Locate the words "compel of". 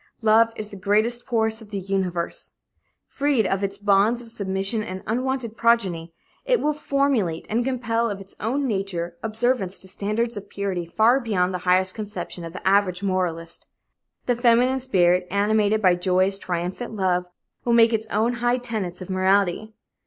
7.63-8.19